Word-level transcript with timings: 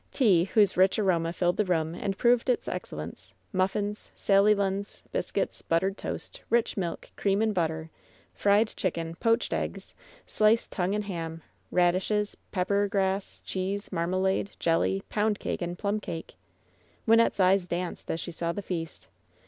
Tea, 0.11 0.45
whose 0.45 0.75
rich 0.75 0.97
aroma 0.97 1.31
filled 1.31 1.57
the 1.57 1.63
room 1.63 1.93
and 1.93 2.17
proved 2.17 2.49
its 2.49 2.67
excellence, 2.67 3.35
muflSns, 3.53 4.09
sally 4.15 4.55
lunns, 4.55 5.03
biscuits, 5.11 5.61
buttered 5.61 5.95
toast, 5.95 6.41
rich 6.49 6.75
milk, 6.75 7.11
cream 7.15 7.39
and 7.39 7.53
butter, 7.53 7.91
fried 8.33 8.65
chicken^ 8.69 9.13
LOVERS 9.13 9.19
BITTEREST 9.19 9.19
CUP 9.19 9.39
208 9.41 9.41
poached 9.41 9.53
eggs, 9.53 9.95
sliced 10.25 10.71
tongue 10.71 10.95
and 10.95 11.03
ham, 11.03 11.43
radishes, 11.69 12.35
pepper 12.51 12.87
grass, 12.87 13.41
cheese, 13.45 13.91
marmalade, 13.91 14.49
jelly, 14.57 15.03
pound 15.09 15.37
cake 15.37 15.61
and 15.61 15.77
plum 15.77 15.99
cake. 15.99 16.33
Wynnette's 17.07 17.39
eyes 17.39 17.67
danced 17.67 18.09
as 18.09 18.19
she 18.19 18.31
saw 18.31 18.51
the 18.51 18.63
feast. 18.63 19.07